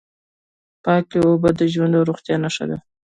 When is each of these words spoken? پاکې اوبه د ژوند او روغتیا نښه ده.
پاکې 0.83 1.17
اوبه 1.27 1.49
د 1.59 1.61
ژوند 1.73 1.93
او 1.97 2.03
روغتیا 2.09 2.35
نښه 2.43 2.65
ده. 2.69 2.77